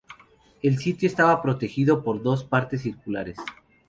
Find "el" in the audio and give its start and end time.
0.63-0.79